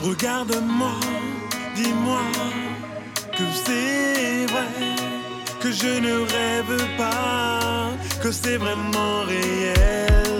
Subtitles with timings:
[0.00, 0.94] Regarde-moi,
[1.74, 2.22] dis-moi
[3.36, 4.68] que c'est vrai,
[5.60, 7.90] que je ne rêve pas,
[8.22, 10.37] que c'est vraiment réel.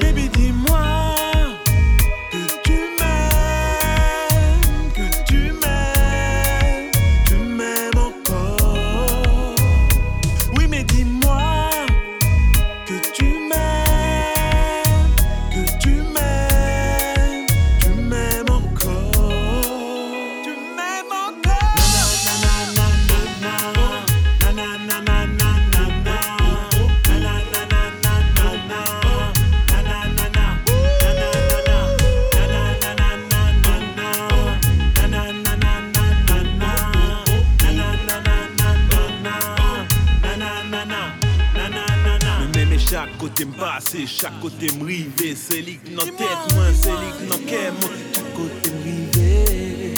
[42.79, 46.39] Chaque côté m'passe, chaque côté m'rive C'est lik nan tèt
[46.81, 49.95] c'est lik nan kè mwen Chaque côté m'rive,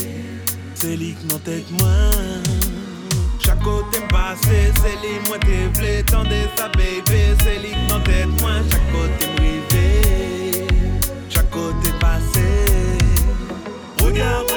[0.75, 2.43] c'est lik nan tèt mwen
[3.39, 6.05] Chaque côté m'passe, c'est lik mwen te vle
[6.57, 10.67] sa baby, c'est lik nan tèt mwen Chaque côté m'rive,
[11.29, 12.39] chaque côté m'passe
[14.03, 14.50] Regarde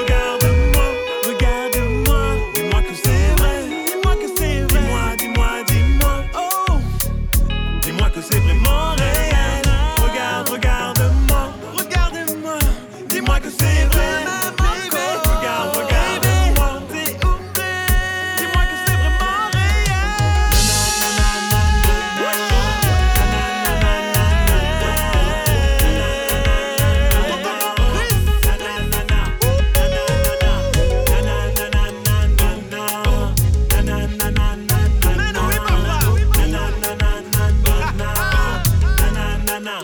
[39.64, 39.80] na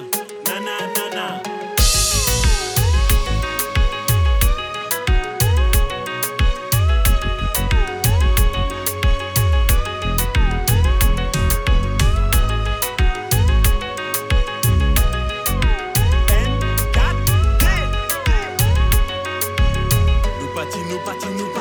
[0.47, 1.25] na na na na.
[20.39, 21.58] Nous bâtis, nous bâtis, nous bâtis.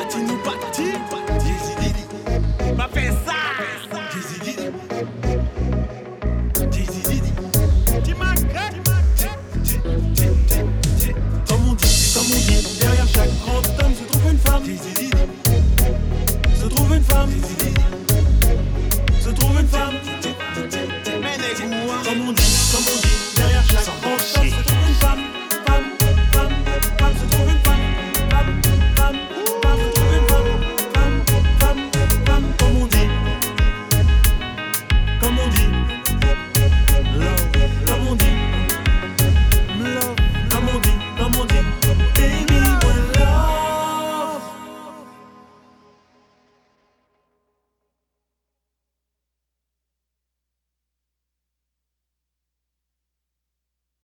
[13.19, 13.48] Check.